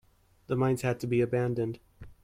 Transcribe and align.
The 0.47 0.55
mines 0.55 0.81
had 0.81 0.99
to 1.01 1.05
be 1.07 1.21
abandoned. 1.21 1.79